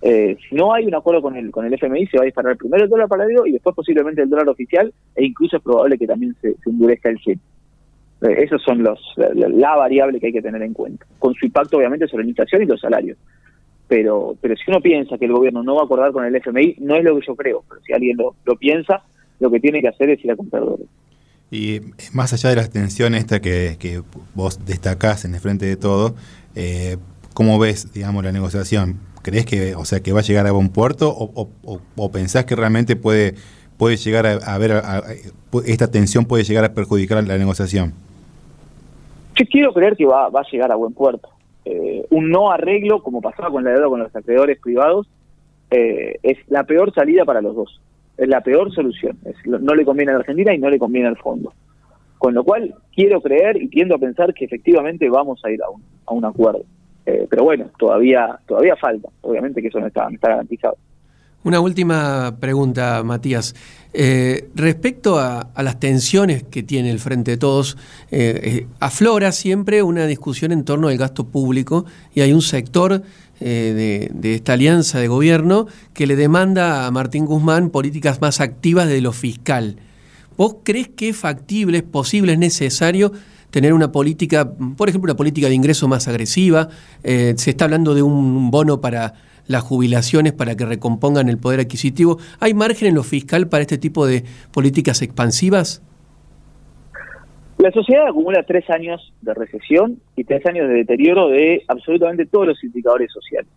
Eh, 0.00 0.36
si 0.48 0.54
no 0.54 0.72
hay 0.72 0.86
un 0.86 0.94
acuerdo 0.94 1.22
con 1.22 1.36
el 1.36 1.50
con 1.50 1.66
el 1.66 1.74
FMI, 1.74 2.06
se 2.06 2.18
va 2.18 2.22
a 2.22 2.26
disparar 2.26 2.56
primero 2.56 2.84
el 2.84 2.90
dólar 2.90 3.08
paralelo 3.08 3.46
y 3.46 3.52
después 3.52 3.74
posiblemente 3.74 4.22
el 4.22 4.30
dólar 4.30 4.48
oficial, 4.48 4.92
e 5.16 5.24
incluso 5.24 5.56
es 5.56 5.62
probable 5.62 5.98
que 5.98 6.06
también 6.06 6.36
se, 6.40 6.54
endurezca 6.66 7.08
el 7.08 7.18
yen. 7.18 7.40
esos 8.20 8.62
son 8.62 8.82
los 8.82 9.00
la, 9.16 9.76
variable 9.76 10.20
que 10.20 10.26
hay 10.26 10.32
que 10.32 10.42
tener 10.42 10.62
en 10.62 10.72
cuenta, 10.72 11.04
con 11.18 11.34
su 11.34 11.46
impacto 11.46 11.78
obviamente 11.78 12.06
sobre 12.06 12.24
la 12.24 12.30
inflación 12.30 12.62
y 12.62 12.66
los 12.66 12.80
salarios. 12.80 13.18
Pero 13.88 14.36
pero 14.40 14.54
si 14.54 14.70
uno 14.70 14.80
piensa 14.80 15.18
que 15.18 15.24
el 15.24 15.32
gobierno 15.32 15.62
no 15.62 15.74
va 15.74 15.82
a 15.82 15.84
acordar 15.84 16.12
con 16.12 16.24
el 16.24 16.36
FMI, 16.36 16.76
no 16.78 16.94
es 16.94 17.04
lo 17.04 17.18
que 17.18 17.26
yo 17.26 17.34
creo, 17.34 17.64
pero 17.68 17.80
si 17.82 17.92
alguien 17.92 18.16
lo, 18.16 18.36
lo 18.44 18.56
piensa, 18.56 19.02
lo 19.40 19.50
que 19.50 19.58
tiene 19.58 19.80
que 19.80 19.88
hacer 19.88 20.10
es 20.10 20.24
ir 20.24 20.30
a 20.30 20.36
comprar 20.36 20.62
dólares. 20.62 20.86
Y 21.50 21.80
más 22.12 22.32
allá 22.32 22.50
de 22.50 22.56
la 22.56 22.68
tensión 22.68 23.14
esta 23.14 23.40
que, 23.40 23.76
que 23.78 24.02
vos 24.34 24.64
destacás 24.66 25.24
en 25.24 25.34
el 25.34 25.40
frente 25.40 25.64
de 25.64 25.76
todo, 25.76 26.14
eh, 26.54 26.98
¿cómo 27.32 27.58
ves, 27.58 27.92
digamos, 27.92 28.22
la 28.22 28.32
negociación? 28.32 28.98
¿Crees 29.22 29.46
que, 29.46 29.74
o 29.74 29.84
sea, 29.84 30.00
que 30.00 30.12
va 30.12 30.20
a 30.20 30.22
llegar 30.22 30.46
a 30.46 30.52
buen 30.52 30.68
puerto 30.70 31.08
o, 31.10 31.48
o, 31.96 32.12
pensás 32.12 32.44
que 32.44 32.56
realmente 32.56 32.96
puede, 32.96 33.34
puede 33.76 33.96
llegar 33.96 34.26
a, 34.26 34.34
a 34.34 34.58
ver, 34.58 34.82
esta 35.66 35.90
tensión 35.90 36.24
puede 36.24 36.44
llegar 36.44 36.64
a 36.64 36.74
perjudicar 36.74 37.22
la 37.24 37.38
negociación? 37.38 37.92
Yo 39.34 39.44
quiero 39.46 39.72
creer 39.72 39.96
que 39.96 40.06
va, 40.06 40.28
va 40.28 40.40
a 40.40 40.50
llegar 40.50 40.72
a 40.72 40.76
buen 40.76 40.92
puerto. 40.92 41.28
Eh, 41.64 42.06
un 42.10 42.30
no 42.30 42.50
arreglo, 42.50 43.02
como 43.02 43.20
pasaba 43.20 43.50
con 43.50 43.64
la 43.64 43.70
deuda 43.70 43.88
con 43.88 44.00
los 44.00 44.14
acreedores 44.14 44.58
privados, 44.60 45.06
eh, 45.70 46.18
es 46.22 46.38
la 46.48 46.64
peor 46.64 46.94
salida 46.94 47.24
para 47.24 47.40
los 47.40 47.54
dos 47.54 47.80
es 48.18 48.28
la 48.28 48.40
peor 48.40 48.72
solución. 48.74 49.16
no 49.46 49.74
le 49.74 49.84
conviene 49.84 50.10
a 50.10 50.14
la 50.14 50.20
Argentina 50.20 50.52
y 50.52 50.58
no 50.58 50.68
le 50.68 50.78
conviene 50.78 51.08
al 51.08 51.16
fondo. 51.16 51.52
Con 52.18 52.34
lo 52.34 52.42
cual, 52.42 52.74
quiero 52.94 53.20
creer 53.20 53.62
y 53.62 53.68
tiendo 53.68 53.94
a 53.94 53.98
pensar 53.98 54.34
que 54.34 54.44
efectivamente 54.44 55.08
vamos 55.08 55.40
a 55.44 55.50
ir 55.50 55.62
a 55.62 55.70
un, 55.70 55.82
a 56.04 56.12
un 56.12 56.24
acuerdo. 56.24 56.64
Eh, 57.06 57.26
pero 57.28 57.44
bueno, 57.44 57.70
todavía, 57.78 58.38
todavía 58.46 58.76
falta. 58.76 59.08
Obviamente 59.22 59.62
que 59.62 59.68
eso 59.68 59.80
no 59.80 59.86
está, 59.86 60.08
garantizado. 60.20 60.76
Una 61.44 61.60
última 61.60 62.36
pregunta, 62.40 63.02
Matías. 63.04 63.54
Eh, 63.94 64.50
respecto 64.54 65.18
a, 65.18 65.48
las 65.56 65.80
tensiones 65.80 66.42
que 66.42 66.62
tiene 66.62 66.90
el 66.90 66.98
Frente 66.98 67.32
de 67.32 67.36
Todos, 67.38 67.78
eh, 68.10 68.66
aflora 68.80 69.32
siempre 69.32 69.82
una 69.82 70.06
discusión 70.06 70.52
en 70.52 70.64
torno 70.64 70.88
al 70.88 70.98
gasto 70.98 71.24
público 71.24 71.86
y 72.12 72.20
hay 72.20 72.32
un 72.32 72.42
sector 72.42 73.02
de, 73.40 74.10
esta 74.22 74.54
alianza 74.54 74.98
de 74.98 75.06
gobierno 75.06 75.68
que 75.94 76.08
le 76.08 76.16
demanda 76.16 76.86
a 76.86 76.90
Martín 76.90 77.24
Guzmán 77.24 77.70
políticas 77.70 78.20
más 78.20 78.40
activas 78.40 78.88
de 78.88 79.00
lo 79.00 79.12
fiscal. 79.12 79.76
¿Vos 80.36 80.56
crees 80.64 80.88
que 80.88 81.08
es 81.08 81.16
factible, 81.16 81.78
es 81.78 81.84
posible, 81.84 82.32
es 82.32 82.38
necesario 82.38 83.12
tener 83.50 83.72
una 83.72 83.92
política, 83.92 84.52
por 84.76 84.88
ejemplo, 84.88 85.10
una 85.10 85.16
política 85.16 85.48
de 85.48 85.54
ingreso 85.54 85.88
más 85.88 86.08
agresiva? 86.08 86.68
Eh, 87.02 87.34
se 87.36 87.50
está 87.50 87.64
hablando 87.64 87.94
de 87.94 88.02
un 88.02 88.50
bono 88.50 88.80
para 88.80 89.14
las 89.46 89.62
jubilaciones 89.62 90.32
para 90.32 90.56
que 90.56 90.66
recompongan 90.66 91.28
el 91.28 91.38
poder 91.38 91.60
adquisitivo. 91.60 92.18
¿Hay 92.38 92.54
margen 92.54 92.88
en 92.88 92.94
lo 92.94 93.02
fiscal 93.02 93.48
para 93.48 93.62
este 93.62 93.78
tipo 93.78 94.06
de 94.06 94.24
políticas 94.52 95.02
expansivas? 95.02 95.82
La 97.58 97.72
sociedad 97.72 98.06
acumula 98.06 98.44
tres 98.44 98.70
años 98.70 99.12
de 99.20 99.34
recesión 99.34 100.00
y 100.14 100.22
tres 100.22 100.46
años 100.46 100.68
de 100.68 100.74
deterioro 100.74 101.28
de 101.28 101.64
absolutamente 101.66 102.26
todos 102.26 102.46
los 102.46 102.62
indicadores 102.62 103.10
sociales. 103.10 103.50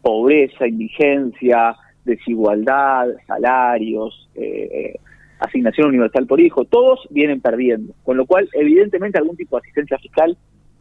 Pobreza, 0.00 0.66
indigencia, 0.66 1.76
desigualdad, 2.06 3.08
salarios, 3.26 4.30
eh, 4.34 4.94
asignación 5.40 5.88
universal 5.88 6.26
por 6.26 6.40
hijo, 6.40 6.64
todos 6.64 7.06
vienen 7.10 7.40
perdiendo. 7.40 7.94
Con 8.04 8.16
lo 8.16 8.26
cual, 8.26 8.48
evidentemente, 8.52 9.18
algún 9.18 9.36
tipo 9.36 9.56
de 9.56 9.60
asistencia 9.60 9.98
fiscal 9.98 10.36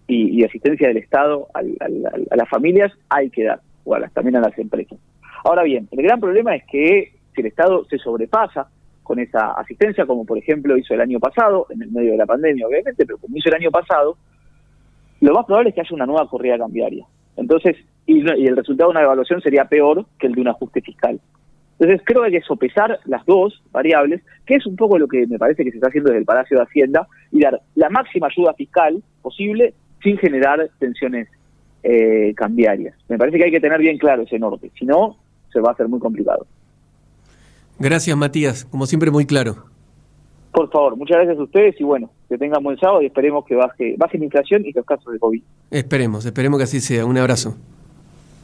y, 0.07 0.43
asistencia 0.43 0.87
del 0.87 0.97
Estado 0.97 1.47
a 1.53 2.35
las 2.35 2.49
familias 2.49 2.91
hay 3.09 3.29
que 3.29 3.43
dar, 3.43 3.59
o 3.83 3.95
también 4.13 4.37
a 4.37 4.41
las 4.41 4.57
empresas. 4.57 4.97
Ahora 5.43 5.63
bien, 5.63 5.87
el 5.91 6.01
gran 6.01 6.19
problema 6.19 6.55
es 6.55 6.63
que 6.65 7.11
si 7.35 7.41
el 7.41 7.47
Estado 7.47 7.85
se 7.85 7.97
sobrepasa 7.97 8.67
con 9.03 9.19
esa 9.19 9.51
asistencia, 9.51 10.05
como 10.05 10.25
por 10.25 10.37
ejemplo 10.37 10.77
hizo 10.77 10.93
el 10.93 11.01
año 11.01 11.19
pasado, 11.19 11.67
en 11.69 11.81
el 11.81 11.91
medio 11.91 12.11
de 12.11 12.17
la 12.17 12.25
pandemia 12.25 12.67
obviamente, 12.67 13.05
pero 13.05 13.17
como 13.17 13.37
hizo 13.37 13.49
el 13.49 13.55
año 13.55 13.71
pasado, 13.71 14.17
lo 15.21 15.33
más 15.33 15.45
probable 15.45 15.69
es 15.69 15.75
que 15.75 15.81
haya 15.81 15.95
una 15.95 16.05
nueva 16.05 16.27
corrida 16.27 16.57
cambiaria. 16.57 17.05
Entonces, 17.37 17.77
y, 18.05 18.19
el 18.19 18.57
resultado 18.57 18.89
de 18.89 18.97
una 18.97 19.03
evaluación 19.03 19.41
sería 19.41 19.65
peor 19.65 20.05
que 20.19 20.27
el 20.27 20.33
de 20.33 20.41
un 20.41 20.47
ajuste 20.47 20.81
fiscal. 20.81 21.19
Entonces, 21.79 22.01
creo 22.05 22.21
que 22.21 22.27
hay 22.27 22.33
que 22.33 22.41
sopesar 22.41 22.99
las 23.05 23.25
dos 23.25 23.61
variables, 23.71 24.21
que 24.45 24.55
es 24.55 24.65
un 24.65 24.75
poco 24.75 24.97
lo 24.97 25.07
que 25.07 25.27
me 25.27 25.37
parece 25.37 25.63
que 25.63 25.71
se 25.71 25.77
está 25.77 25.89
haciendo 25.89 26.09
desde 26.09 26.19
el 26.19 26.25
Palacio 26.25 26.57
de 26.57 26.63
Hacienda, 26.63 27.07
y 27.31 27.41
dar 27.41 27.61
la 27.75 27.89
máxima 27.89 28.27
ayuda 28.27 28.53
fiscal 28.53 29.01
posible 29.21 29.73
sin 30.01 30.17
generar 30.17 30.69
tensiones 30.79 31.27
eh, 31.83 32.33
cambiarias. 32.35 32.95
Me 33.07 33.17
parece 33.17 33.37
que 33.37 33.45
hay 33.45 33.51
que 33.51 33.59
tener 33.59 33.79
bien 33.79 33.97
claro 33.97 34.23
ese 34.23 34.39
norte, 34.39 34.71
si 34.77 34.85
no, 34.85 35.17
se 35.53 35.59
va 35.59 35.69
a 35.69 35.73
hacer 35.73 35.87
muy 35.87 35.99
complicado. 35.99 36.47
Gracias, 37.79 38.17
Matías. 38.17 38.65
Como 38.65 38.87
siempre, 38.87 39.11
muy 39.11 39.25
claro. 39.25 39.65
Por 40.51 40.71
favor, 40.71 40.95
muchas 40.97 41.17
gracias 41.17 41.37
a 41.37 41.43
ustedes 41.43 41.79
y 41.79 41.83
bueno, 41.83 42.09
que 42.27 42.37
tengan 42.37 42.63
buen 42.63 42.79
sábado 42.79 43.03
y 43.03 43.05
esperemos 43.05 43.45
que 43.45 43.53
baje, 43.53 43.95
baje 43.97 44.17
la 44.17 44.25
inflación 44.25 44.65
y 44.65 44.71
los 44.71 44.85
casos 44.85 45.13
de 45.13 45.19
COVID. 45.19 45.43
Esperemos, 45.69 46.25
esperemos 46.25 46.57
que 46.57 46.63
así 46.63 46.79
sea. 46.79 47.05
Un 47.05 47.17
abrazo. 47.17 47.55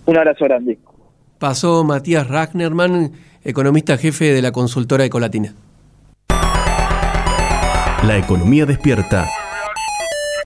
Un 0.06 0.18
abrazo 0.18 0.46
grande. 0.46 0.78
Pasó 1.44 1.84
Matías 1.84 2.30
Ragnerman, 2.30 3.12
economista 3.44 3.98
jefe 3.98 4.32
de 4.32 4.42
la 4.42 4.54
consultora 4.54 5.04
Ecolatina. 5.04 5.54
La 8.08 8.18
economía 8.18 8.66
despierta 8.66 9.30